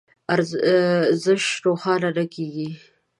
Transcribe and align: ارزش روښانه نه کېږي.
ارزش 0.33 1.43
روښانه 1.63 2.09
نه 2.17 2.25
کېږي. 2.33 2.69